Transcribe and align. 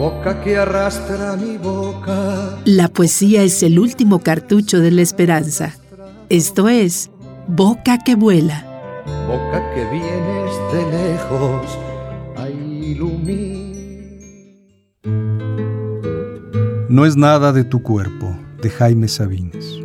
boca 0.00 0.40
que 0.40 0.56
arrastra 0.56 1.36
mi 1.36 1.58
boca. 1.58 2.58
La 2.64 2.88
poesía 2.88 3.42
es 3.42 3.62
el 3.62 3.78
último 3.78 4.20
cartucho 4.20 4.80
de 4.80 4.90
la 4.90 5.02
esperanza. 5.02 5.74
Esto 6.30 6.70
es 6.70 7.10
Boca 7.46 7.98
que 7.98 8.14
vuela. 8.14 8.64
Boca 9.26 9.62
que 9.74 9.84
vienes 9.90 10.52
de 10.72 10.82
lejos 10.98 11.78
a 12.36 12.48
iluminar. 12.48 13.70
No 16.88 17.04
es 17.04 17.16
nada 17.16 17.52
de 17.52 17.64
tu 17.64 17.82
cuerpo, 17.82 18.34
de 18.62 18.70
Jaime 18.70 19.06
Sabines. 19.06 19.80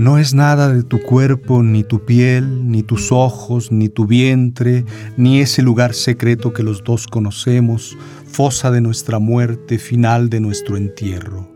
No 0.00 0.16
es 0.16 0.32
nada 0.32 0.72
de 0.72 0.82
tu 0.82 0.98
cuerpo, 0.98 1.62
ni 1.62 1.84
tu 1.84 2.06
piel, 2.06 2.70
ni 2.70 2.82
tus 2.82 3.12
ojos, 3.12 3.70
ni 3.70 3.90
tu 3.90 4.06
vientre, 4.06 4.86
ni 5.18 5.42
ese 5.42 5.60
lugar 5.60 5.92
secreto 5.92 6.54
que 6.54 6.62
los 6.62 6.82
dos 6.82 7.06
conocemos, 7.06 7.98
fosa 8.24 8.70
de 8.70 8.80
nuestra 8.80 9.18
muerte, 9.18 9.76
final 9.76 10.30
de 10.30 10.40
nuestro 10.40 10.78
entierro. 10.78 11.52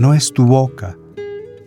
No 0.00 0.14
es 0.14 0.32
tu 0.32 0.46
boca, 0.46 0.98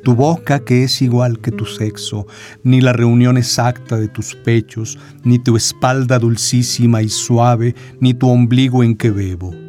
tu 0.04 0.14
boca 0.14 0.60
que 0.60 0.84
es 0.84 1.02
igual 1.02 1.40
que 1.40 1.54
tu 1.54 1.64
sexo, 1.64 2.28
ni 2.64 2.82
la 2.82 2.92
reunión 2.92 3.38
exacta 3.38 3.96
de 3.96 4.10
tus 4.10 4.36
pechos, 4.36 5.00
ni 5.24 5.40
tu 5.40 5.56
espalda 5.56 6.20
dulcísima 6.20 7.02
y 7.02 7.08
suave, 7.08 7.76
ni 8.02 8.14
tu 8.14 8.28
ombligo 8.28 8.84
en 8.84 8.98
que 8.98 9.10
bebo 9.10 9.67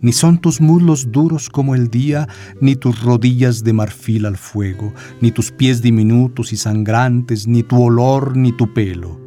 ni 0.00 0.12
son 0.12 0.38
tus 0.38 0.60
muslos 0.60 1.12
duros 1.12 1.48
como 1.48 1.74
el 1.74 1.88
día, 1.88 2.28
ni 2.60 2.76
tus 2.76 3.02
rodillas 3.02 3.64
de 3.64 3.72
marfil 3.72 4.26
al 4.26 4.36
fuego, 4.36 4.94
ni 5.20 5.30
tus 5.30 5.50
pies 5.50 5.82
diminutos 5.82 6.52
y 6.52 6.56
sangrantes, 6.56 7.46
ni 7.46 7.62
tu 7.62 7.82
olor, 7.82 8.36
ni 8.36 8.52
tu 8.52 8.72
pelo. 8.72 9.20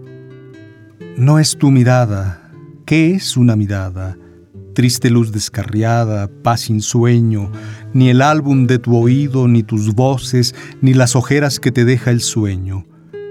No 1.17 1.39
es 1.39 1.57
tu 1.57 1.71
mirada. 1.71 2.51
¿Qué 2.85 3.13
es 3.13 3.37
una 3.37 3.55
mirada? 3.55 4.17
Triste 4.73 5.09
luz 5.09 5.31
descarriada, 5.31 6.29
paz 6.41 6.61
sin 6.61 6.81
sueño, 6.81 7.51
ni 7.93 8.09
el 8.09 8.21
álbum 8.21 8.65
de 8.65 8.79
tu 8.79 8.95
oído, 8.97 9.47
ni 9.47 9.61
tus 9.61 9.93
voces, 9.93 10.55
ni 10.81 10.93
las 10.93 11.15
ojeras 11.15 11.59
que 11.59 11.71
te 11.71 11.85
deja 11.85 12.09
el 12.09 12.21
sueño 12.21 12.85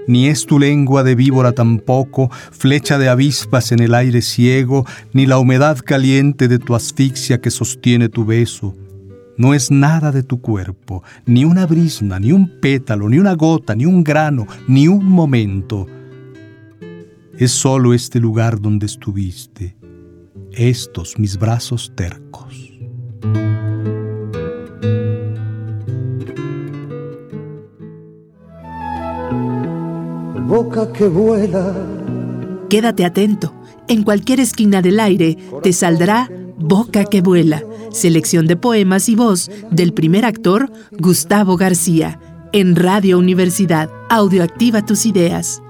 ni 0.07 0.27
es 0.27 0.45
tu 0.45 0.59
lengua 0.59 1.03
de 1.03 1.15
víbora 1.15 1.51
tampoco, 1.51 2.29
flecha 2.51 2.97
de 2.97 3.09
avispas 3.09 3.71
en 3.71 3.79
el 3.79 3.93
aire 3.93 4.21
ciego, 4.21 4.85
ni 5.13 5.25
la 5.25 5.37
humedad 5.37 5.77
caliente 5.77 6.47
de 6.47 6.59
tu 6.59 6.75
asfixia 6.75 7.41
que 7.41 7.51
sostiene 7.51 8.09
tu 8.09 8.25
beso. 8.25 8.75
No 9.37 9.53
es 9.53 9.71
nada 9.71 10.11
de 10.11 10.23
tu 10.23 10.41
cuerpo, 10.41 11.03
ni 11.25 11.43
una 11.43 11.65
brisna, 11.65 12.19
ni 12.19 12.31
un 12.31 12.59
pétalo, 12.59 13.09
ni 13.09 13.17
una 13.17 13.33
gota, 13.33 13.75
ni 13.75 13.85
un 13.85 14.03
grano, 14.03 14.45
ni 14.67 14.87
un 14.87 15.05
momento. 15.05 15.87
Es 17.37 17.51
solo 17.51 17.93
este 17.93 18.19
lugar 18.19 18.61
donde 18.61 18.85
estuviste, 18.85 19.75
estos 20.51 21.17
mis 21.17 21.37
brazos 21.37 21.91
tercos. 21.95 22.72
Boca 30.53 30.91
que 30.93 31.07
vuela. 31.07 31.73
Quédate 32.69 33.05
atento. 33.05 33.55
En 33.87 34.03
cualquier 34.03 34.39
esquina 34.39 34.83
del 34.83 34.99
aire 34.99 35.35
te 35.63 35.73
saldrá 35.73 36.29
Boca 36.55 37.05
que 37.05 37.21
vuela, 37.21 37.63
selección 37.91 38.45
de 38.45 38.55
poemas 38.55 39.09
y 39.09 39.15
voz 39.15 39.49
del 39.71 39.93
primer 39.93 40.23
actor 40.23 40.71
Gustavo 40.91 41.57
García, 41.57 42.19
en 42.53 42.75
Radio 42.75 43.17
Universidad. 43.17 43.89
Audioactiva 44.11 44.85
tus 44.85 45.07
ideas. 45.07 45.63